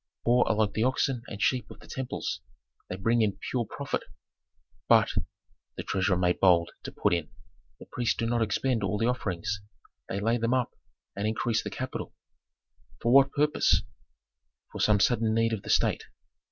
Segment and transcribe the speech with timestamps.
[0.01, 2.41] "The poor are like the oxen and sheep of the temples:
[2.89, 4.01] they bring in pure profit"
[4.89, 5.11] "But,"
[5.77, 7.29] the treasurer made bold to put in,
[7.79, 9.61] "the priests do not expend all the offerings;
[10.09, 10.73] they lay them up,
[11.15, 12.15] and increase the capital."
[12.99, 13.83] "For what purpose?"
[14.71, 16.03] "For some sudden need of the state."